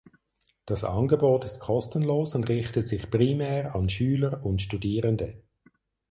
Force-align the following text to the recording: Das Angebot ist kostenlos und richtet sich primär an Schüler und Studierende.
Das 0.65 0.83
Angebot 0.83 1.43
ist 1.43 1.59
kostenlos 1.59 2.33
und 2.33 2.49
richtet 2.49 2.87
sich 2.87 3.11
primär 3.11 3.75
an 3.75 3.87
Schüler 3.87 4.43
und 4.43 4.59
Studierende. 4.59 5.43